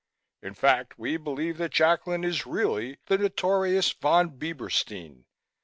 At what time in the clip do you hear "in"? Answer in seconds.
0.41-0.55